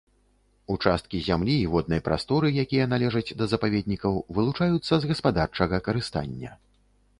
[0.75, 6.51] Участкі зямлі і воднай прасторы, якія належаць да запаведнікаў, вылучаюцца з гаспадарчага карыстання.